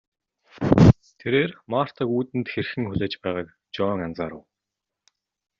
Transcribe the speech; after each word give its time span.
Тэрээр 1.19 1.51
Мартаг 1.71 2.07
үүдэнд 2.17 2.47
хэрхэн 2.53 2.83
хүлээж 2.87 3.13
байгааг 3.23 3.47
Жон 3.75 3.99
анзаарав. 4.05 4.43